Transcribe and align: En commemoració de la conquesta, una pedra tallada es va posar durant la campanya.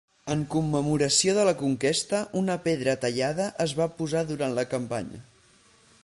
En 0.35 0.39
commemoració 0.53 1.33
de 1.39 1.43
la 1.49 1.53
conquesta, 1.59 2.21
una 2.41 2.55
pedra 2.63 2.95
tallada 3.05 3.49
es 3.69 3.75
va 3.81 3.91
posar 3.99 4.23
durant 4.31 4.57
la 4.61 4.67
campanya. 4.73 5.21